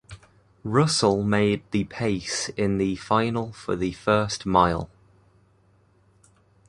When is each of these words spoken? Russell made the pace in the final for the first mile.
Russell 0.63 1.21
made 1.21 1.61
the 1.69 1.83
pace 1.83 2.49
in 2.57 2.79
the 2.79 2.95
final 2.95 3.53
for 3.53 3.75
the 3.75 3.91
first 3.91 4.47
mile. 4.47 4.89